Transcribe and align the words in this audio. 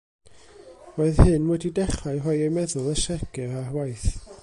Roedd 0.95 1.19
hyn 1.27 1.45
wedi 1.51 1.71
dechrau 1.81 2.17
rhoi 2.25 2.37
ei 2.47 2.51
meddwl 2.57 2.93
segur 3.07 3.57
ar 3.63 3.73
waith. 3.79 4.09